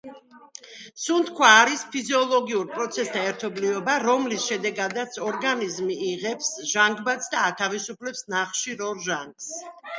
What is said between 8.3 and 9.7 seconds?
ნახშირორჟანგს.